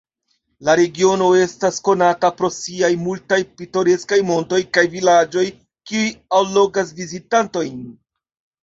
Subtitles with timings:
[0.67, 5.45] La regiono estas konata pro siaj multaj pitoreskaj montoj kaj vilaĝoj,
[5.93, 7.83] kiuj allogas vizitantojn.